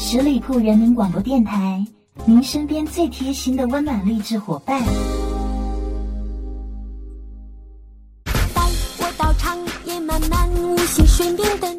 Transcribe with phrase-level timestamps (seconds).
[0.00, 1.84] 十里铺人民广播电台，
[2.24, 4.80] 您身边最贴心的温暖励志伙伴。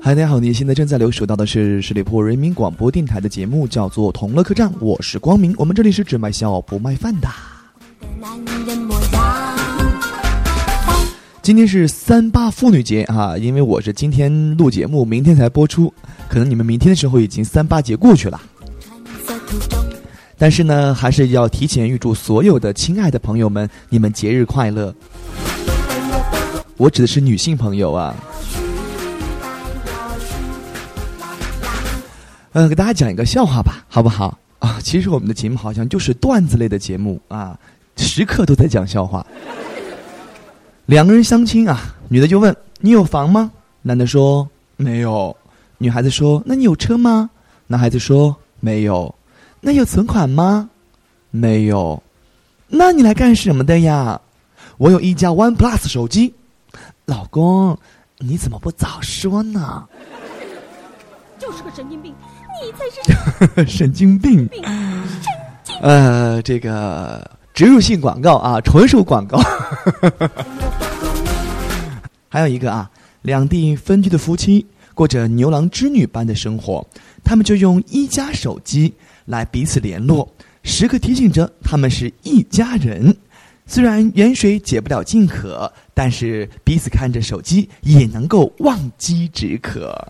[0.02, 7.30] 嗨，大家好，你现在正在留守到的是十里铺人民广播电台的节目，叫做《同乐客栈》，我是光明，我们这里是只卖笑不卖饭的。
[11.50, 15.92] 今天是三八妇女节啊，因为我是今天录节目，明天才播出，
[16.30, 18.40] 可能你们明天的时候已经三八节过去了。
[20.38, 24.94] 但是呢，还是要提前预祝所有的亲爱的朋友们，你们节日快乐。
[26.78, 28.16] 我指的是女性朋友啊。
[32.52, 34.38] 嗯，给大家讲一个笑话吧，好不好？
[34.60, 37.58] 啊，其实我们的节目好像就是段子类的节目啊，
[37.96, 39.26] 时刻都在讲笑话。
[40.90, 43.52] 两个人相亲啊，女的就问：“你有房吗？”
[43.84, 45.36] 男的说：“没有。”
[45.78, 47.30] 女孩子说：“那你有车吗？”
[47.68, 49.14] 男孩子说：“没有。”
[49.62, 50.68] 那有存款吗？
[51.30, 52.02] 没有。
[52.68, 54.20] 那你来干什么的呀？
[54.78, 56.34] 我有一加 One Plus 手机。
[57.06, 57.78] 老公，
[58.18, 59.88] 你怎么不早说呢？
[61.38, 62.16] 就是个神经病。
[62.64, 64.50] 你才是 神经病！
[65.82, 69.40] 呃，这个植入性广告啊，纯属广告。
[72.30, 72.90] 还有一个啊，
[73.24, 76.88] 两地分居的夫妻过着牛郎织女般的生活，
[77.24, 78.94] 他们就用一家手机
[79.26, 80.32] 来彼此联络，
[80.64, 83.18] 时刻提醒着他们是一家人。
[83.66, 90.08] 虽然远水解不了近渴，但是彼此看着手机也能够忘机止渴。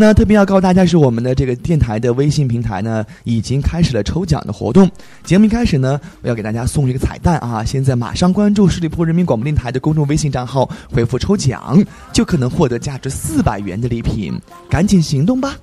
[0.00, 4.88] 那特别要告诉大家是我们的这个电台的微信平台呢，已经开始了抽奖的活动。
[5.24, 7.64] 节目一开始呢，我要给大家送一个彩蛋啊！
[7.64, 15.56] 现在马上关注十里铺人民广播电台的公众微信账号，回复抽奖，就可能获得价值四百元的礼品，赶紧行动吧！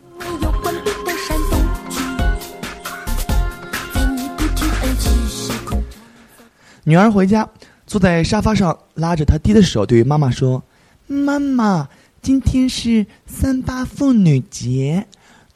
[6.84, 7.48] 女儿回家，
[7.88, 10.62] 坐在沙发上，拉着她爹的手，对妈妈说
[11.08, 11.88] ：“妈妈。”
[12.26, 15.06] 今天是三八妇女节，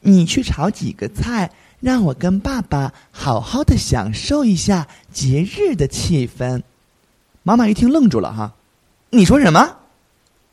[0.01, 1.49] 你去炒几个菜，
[1.79, 6.61] 让我跟爸爸好好的享受一下节日的气氛。
[7.41, 8.53] 妈妈一听愣住了哈，
[9.09, 9.77] 你说什么？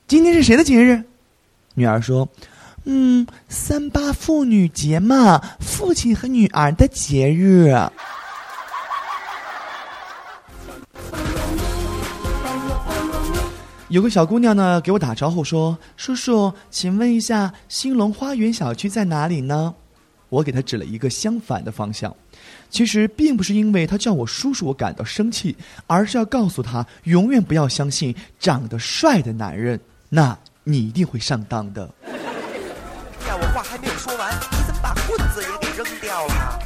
[0.09, 1.04] 今天是谁的节日？
[1.75, 2.27] 女儿说
[2.84, 7.75] ：“嗯，三八妇女节嘛，父亲和女儿的节日。”
[13.88, 19.72] 有个小姑娘呢，给我打招呼说：“叔叔，请问一下，兴隆花园小区在哪里呢？”
[20.28, 22.12] 我给她指了一个相反的方向。
[22.69, 31.88] 其实并不是因为她叫我叔叔我感到生气，而是要告诉她，永远不要相信长得帅的男人，那你一定会上当的。
[32.03, 32.08] 哎
[33.28, 36.58] 呀，我话还没有说完，你怎么把棍子也给扔掉了？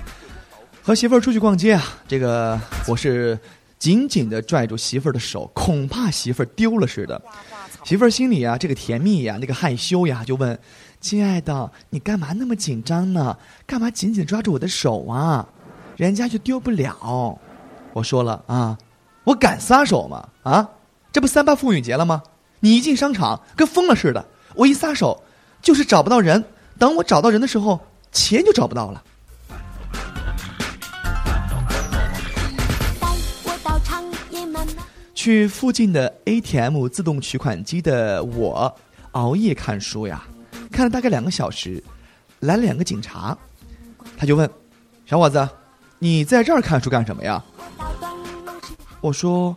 [0.83, 2.59] 和媳妇儿出去逛街啊，这个
[2.89, 3.39] 我是。
[3.81, 7.21] 紧紧的拽住媳妇儿的手，恐怕媳妇儿丢了似的。
[7.83, 10.57] 媳妇儿心里啊，这个甜蜜呀，那个害羞呀，就问
[11.01, 13.39] ：“亲爱的，你干嘛那么紧张呢？
[13.67, 15.49] 干嘛紧紧抓住我的手啊？
[15.97, 17.39] 人家就丢不了。”
[17.95, 18.77] 我说了啊，
[19.25, 20.29] 我敢撒手吗？
[20.43, 20.69] 啊，
[21.11, 22.23] 这不三八妇女节了吗？
[22.61, 24.23] 你一进商场跟疯了似的，
[24.57, 25.23] 我一撒手
[25.63, 26.45] 就是找不到人。
[26.79, 27.81] 等我找到人的时候，
[28.13, 29.03] 钱就找不到了。
[35.23, 38.75] 去附近的 ATM 自动取款机的我，
[39.11, 40.27] 熬夜看书呀，
[40.73, 41.85] 看了大概两个小时，
[42.39, 43.37] 来了两个警察，
[44.17, 44.51] 他就问
[45.05, 45.47] ：“小伙子，
[45.99, 47.45] 你在这儿看书干什么呀？”
[49.03, 49.55] 我说：“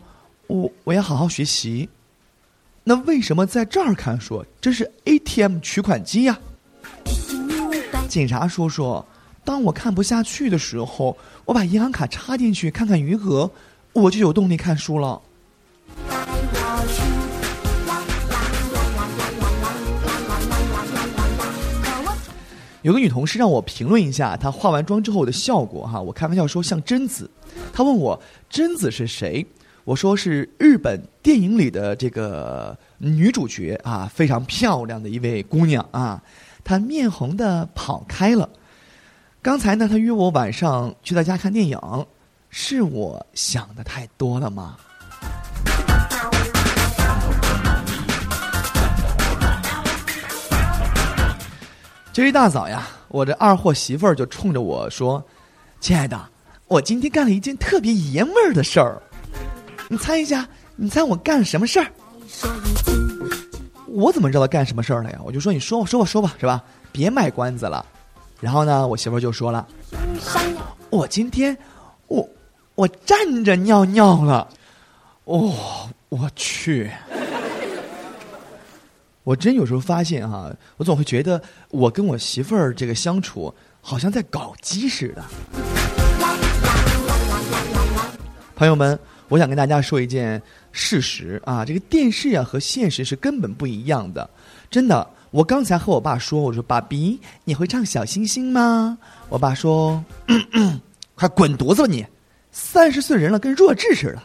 [0.48, 1.88] 我我要好好学习。”
[2.84, 4.46] 那为什么在这儿看书？
[4.60, 6.38] 这是 ATM 取款机呀。
[8.10, 9.02] 警察叔叔，
[9.46, 13.50] 当我看不下去的时候，我把银行卡插进去看看余额，
[13.94, 15.22] 我就有动力看书了。
[22.82, 27.32] 有个女同事让我评论一下她化完妆之后的效果哈，我开玩笑说像贞子。
[27.72, 29.46] 她问我贞子是谁，
[29.86, 36.22] 我说是日本电影里的这个女主角啊，非常漂亮的一位姑娘啊。
[36.66, 38.50] 她面红的跑开了。
[39.42, 41.80] 刚才呢，她约我晚上去她家看电影，
[42.50, 44.76] 是我想的太多了吗？
[52.14, 55.26] 今儿一大早呀，我这二货媳妇儿就冲着我说
[55.82, 56.30] ：“亲爱的，
[56.68, 59.02] 我今天干了一件特别爷们儿的事儿。
[59.90, 61.88] 你猜一下，你猜我干了什么事儿？”
[63.90, 65.20] 我怎么知道干什么事儿了呀？
[65.24, 66.64] 我就说你说吧说吧说吧，是吧？
[66.92, 67.84] 别卖关子了。
[68.40, 69.68] 然后呢，我媳妇儿就说了，
[70.92, 71.58] 我今天
[72.06, 72.30] 我
[72.76, 74.48] 我站着尿尿了。
[75.24, 76.92] 哦，我去！
[79.24, 85.24] 我真有时候发现哈，我总会觉得我跟我媳妇儿这个相处，好像在搞基似的。
[88.56, 89.00] 朋友们，
[89.30, 90.42] 我想跟大家说一件
[90.72, 94.30] 事实啊，这个电视啊和现实是根本不一样的，
[94.70, 95.08] 真的。
[95.32, 98.98] 我刚才和我爸说，我说爸比，你会唱小星星吗？
[99.30, 100.04] 我爸说，
[101.16, 102.06] 快滚犊子吧你，
[102.52, 104.22] 三十岁人了跟弱智似的。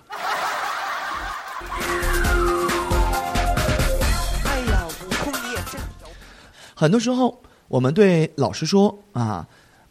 [6.81, 7.37] 很多时候，
[7.67, 9.45] 我们对老师说啊，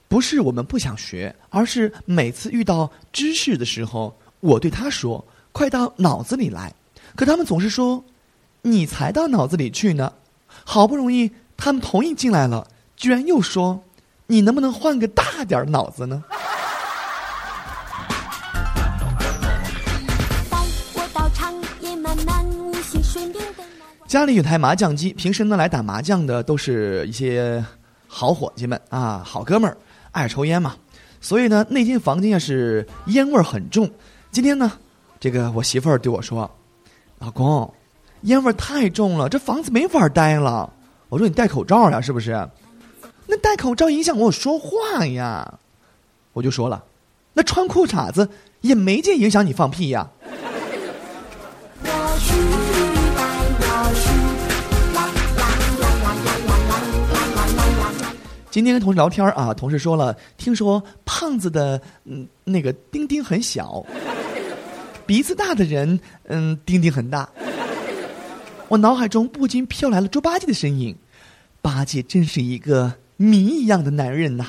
[0.08, 6.74] 不是我们不想学，而是每次遇到知识的时候，我对他说，快到脑子里来。
[7.14, 8.02] 可他们总是说，
[8.62, 10.14] 你才到脑子里去呢。
[10.64, 13.84] 好不容易他们同意进来了，居然又说
[14.28, 16.24] ：“你能不能换个大点儿脑子呢？”
[24.08, 27.64] 家里有台麻将机，平时呢来打麻将的都是一些
[28.08, 29.78] 好伙计们啊，好哥们儿，
[30.12, 30.78] 爱抽烟嘛，
[31.20, 33.90] 所以呢那间房间是烟味很重。
[34.32, 34.72] 今天呢，
[35.20, 36.50] 这个我媳妇儿对我说
[37.20, 37.72] ：“老公。”
[38.22, 40.72] 烟味太重了，这房子没法待了。
[41.10, 42.32] 我说你戴口罩呀，是不是？
[43.28, 45.60] 那戴口罩影响我说话呀。
[46.32, 46.82] 我就说了，
[47.34, 48.28] 那穿裤衩子
[48.62, 50.10] 也没见影响你放屁呀。
[58.58, 63.86] 今天跟同事聊天啊，同事说了，听说胖子的嗯那个丁丁很小，
[65.06, 67.30] 鼻子大的人嗯丁丁很大。
[68.68, 70.98] 我脑海中不禁飘来了猪八戒的身影，
[71.62, 74.48] 八戒真是一个谜一样的男人呐！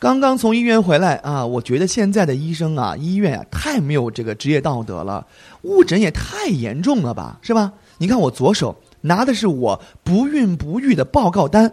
[0.00, 5.26] 刚刚从医院回来啊，我觉得现在的医生啊，医院啊，太没有这个职业道德了，
[5.62, 7.72] 误诊也太严重了吧，是吧？
[7.98, 11.72] 你看我左手拿的是我不孕不育的报告单。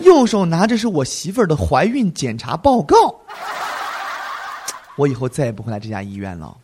[0.00, 2.96] 右手拿着是我媳妇儿的怀孕检查报告，
[4.96, 6.54] 我以后再也不会来这家医院了。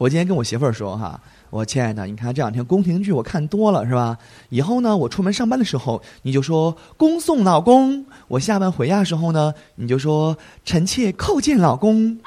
[0.00, 1.20] 我今天跟我媳妇儿说哈，
[1.50, 4.16] 我亲爱的，你看这两天宫廷剧我看多了是吧？
[4.48, 12.18] 以后呢，我出门上班的时候你就说恭送老公；我下班回家的时候呢，你就说臣妾叩见老公，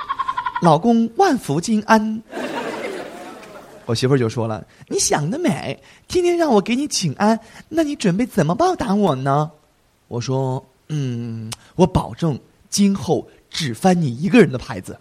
[0.61, 2.21] 老公万福金安。
[3.87, 7.39] 我媳妇儿就说了：“你想得美，天天让我给你请安，
[7.69, 9.49] 那你准备怎么报答我呢？”
[10.09, 12.39] 我说：“嗯，我保证
[12.69, 14.95] 今后只翻你一个人的牌子。”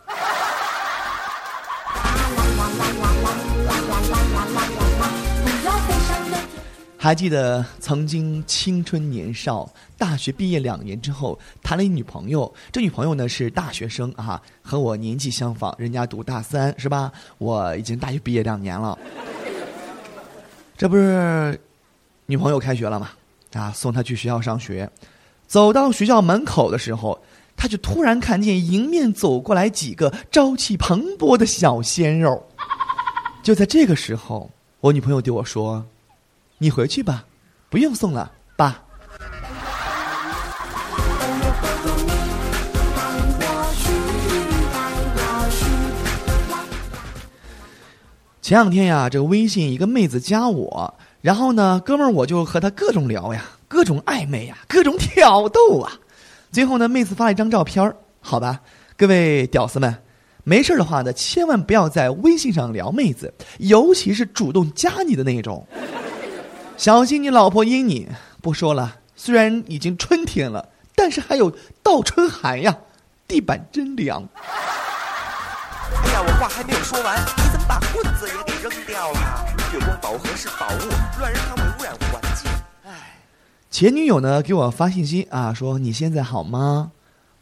[7.02, 9.69] 还记得曾经青春年少，
[9.99, 12.54] 大学毕业两年之后谈了一女朋友。
[12.70, 17.10] 这女朋友呢是大学生啊，和我年纪相仿，人家读大三是吧？
[17.38, 18.96] 我已经大学毕业两年了。
[20.76, 21.60] 这不是
[22.26, 23.11] 女朋友开学了吗？
[23.54, 24.88] 啊，送她去学校上学。
[25.49, 27.21] 走到学校门口的时候，
[27.56, 32.47] 她就突然看见迎面走过来几个朝气蓬勃的小鲜肉。
[33.42, 35.85] 就在这个时候，我女朋友对我说。
[36.62, 37.25] 你回去吧，
[37.69, 38.85] 不用送了，爸。
[48.40, 55.90] 前两天呀，这个微信一个妹子加我，然后呢，哥们儿我就和她各种聊呀，各种暧昧呀，各种挑逗啊。
[56.52, 58.61] 最后呢，妹子发了一张照片好吧，
[58.97, 59.92] 各位屌丝们，
[60.45, 65.66] 没事的话呢，千万不要在微信上聊妹子，尤其是主动加你的那种。
[66.76, 68.09] 小心你老婆阴你！
[68.41, 71.49] 不说了，虽然已经春天了，但是还有
[71.83, 72.76] 倒春寒呀，
[73.29, 74.23] 地板真凉。
[74.35, 79.47] 哎呀，我话还没有说完，你怎么把棍子也给扔掉了？
[79.73, 80.88] 月光宝盒是宝物，
[81.21, 82.50] 乱扔它会污染环境。
[82.85, 83.17] 哎，
[83.71, 86.91] 前女友呢给我发信息啊，说你现在好吗？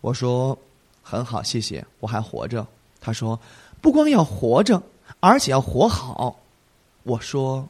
[0.03, 0.59] 我说
[1.03, 2.67] 很好，谢谢，我还活着。
[3.01, 3.41] 她说
[3.81, 4.83] 不光要活着，
[5.21, 6.37] 而且要活好。
[7.05, 7.67] 我说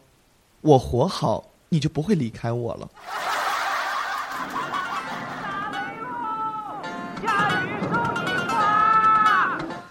[0.62, 1.44] 我活好。
[1.70, 2.88] 你就不会离开我了。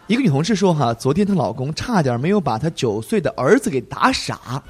[0.06, 4.62] 一个女同事说：“哈，昨天她老公差点没有把她九岁的儿子给打傻。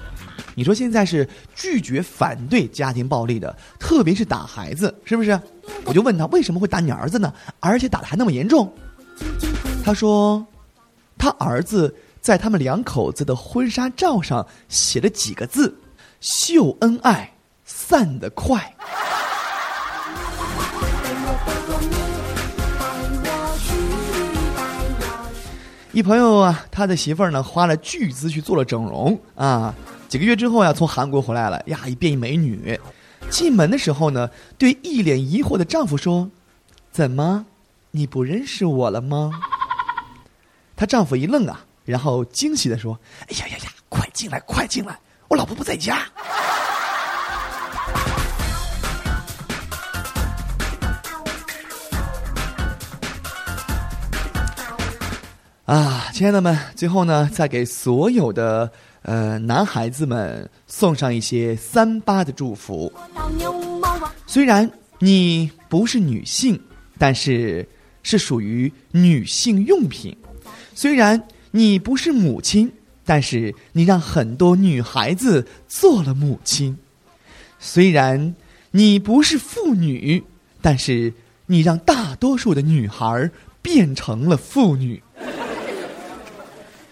[0.53, 5.39] 你说现在是拒绝反对家庭暴力的，特别是打孩子，是不是？”
[5.85, 7.33] 我就问他为什么会打你儿子呢？
[7.61, 8.71] 而且打的还那么严重。
[9.83, 10.45] 他说，
[11.17, 15.73] 他儿子在他们两口子的婚纱照上写了几个字
[16.21, 17.33] ：“秀恩爱，
[17.63, 18.75] 散得快。”
[25.91, 29.73] 一朋友啊，他的媳妇儿呢花了巨资去做了整容啊，
[30.07, 32.79] 几个月之后呀，从韩国回来了呀，一变一美女。
[33.29, 36.29] 进门的时候呢，对一脸疑惑的丈夫说
[36.91, 37.45] ：“怎么，
[37.91, 39.31] 你不认识我了吗？”
[40.77, 44.97] 她丈夫一愣啊，然后惊喜的说：“哎呀呀呀，快进来，快进来，
[45.29, 46.05] 我老婆不在家。”
[55.65, 58.71] 啊，亲爱的们，最后呢，再给所有的
[59.03, 62.91] 呃男孩子们送上一些三八的祝福。
[64.25, 64.67] 虽然
[64.97, 66.59] 你不是女性，
[66.97, 67.69] 但是
[68.01, 70.11] 是属于女性用品；
[70.73, 71.21] 虽然
[71.51, 72.71] 你不是母亲，
[73.09, 76.75] 但是你让很多女孩子做了母亲；
[77.57, 78.35] 虽然
[78.69, 80.23] 你不是妇女，
[80.61, 81.11] 但是
[81.47, 83.31] 你让大多数的女孩
[83.63, 85.01] 变成了妇女。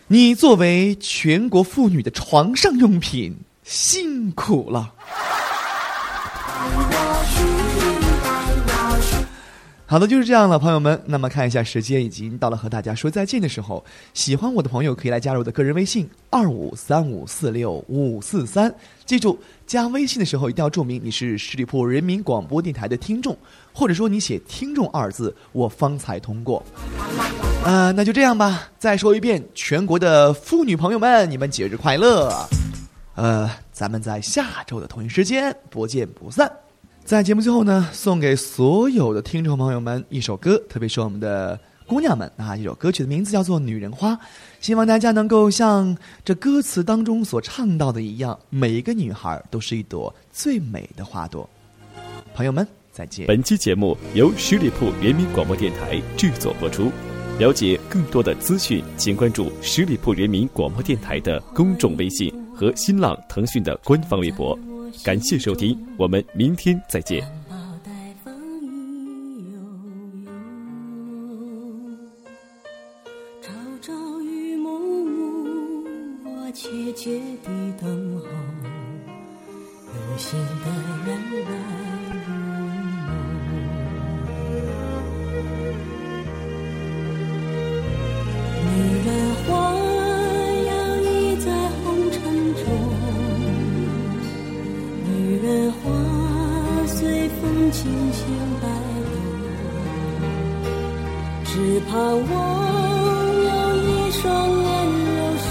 [0.08, 4.96] 你作为全国妇女的床上用品，辛苦了。
[9.89, 11.01] 好的，就是这样了，朋友们。
[11.06, 13.82] 那么看一下时间，已经到了和大家说再见的时候。
[14.13, 18.75] 喜欢我的朋友可以来加入我的个人微信二五三五四六五四三。
[19.06, 23.38] 记住，加微信的时候一定要注明你是十里铺人民广播电台的听众，
[23.72, 26.62] 或者说你写“听众”二字，我方才通过。
[27.63, 28.70] 呃，那就这样吧。
[28.77, 32.29] 再说一遍，全国的妇女朋友们，你们节日快乐！
[33.15, 36.51] 呃，咱们在下周的同一时间不见不散。
[37.08, 44.12] 在节目最后呢，送给所有的听众朋友们一首歌，特别是我们的姑娘们啊，一首歌曲的名字叫做《女人花》，
[44.60, 51.50] 希望大家能够像这歌词当中所唱到的一样，每一个女孩都是一朵最美的花朵。
[52.36, 53.26] 朋友们，再见。
[53.26, 56.92] 本期节目由十里铺人民广播电台制作播出。
[57.40, 64.60] 了解更多的资讯，请关注十里铺人民广播电台的公众微信和新浪、腾讯的官方微博。
[65.03, 67.22] 感谢收听，我们明天再见。
[73.41, 73.51] 朝
[73.82, 75.84] 朝与暮，
[76.24, 78.25] 我切切地等候，
[79.88, 80.65] 有心的
[81.06, 81.10] 人
[81.46, 81.51] 来
[97.88, 98.20] 轻轻
[98.62, 98.67] 摆
[99.08, 99.15] 动，
[101.46, 101.50] 只
[101.89, 102.32] 盼望
[103.46, 104.62] 有一双温
[105.15, 105.50] 柔手，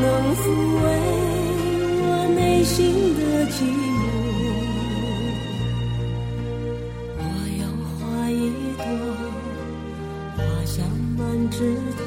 [0.00, 0.02] 能
[0.36, 0.42] 抚
[0.80, 0.84] 慰
[2.00, 2.04] 我
[2.34, 2.74] 内心
[3.14, 3.54] 的寂
[4.00, 4.02] 寞。
[7.18, 7.20] 我
[7.60, 7.62] 要
[7.98, 8.32] 画一
[8.78, 8.82] 朵，
[10.36, 10.74] 花香
[11.18, 11.56] 满枝
[11.98, 12.00] 头，